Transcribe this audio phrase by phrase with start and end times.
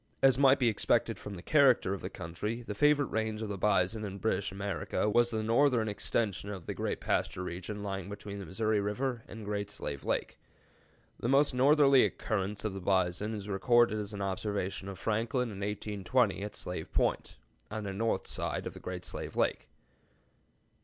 [0.23, 3.57] As might be expected from the character of the country, the favorite range of the
[3.59, 8.39] bison in British America was the northern extension of the great pasture region lying between
[8.39, 10.39] the Missouri River and Great Slave Lake.
[11.19, 15.59] The most northerly occurrence of the bison is recorded as an observation of Franklin in
[15.59, 17.35] 1820 at Slave Point,
[17.69, 19.67] on the north side of Great Slave Lake.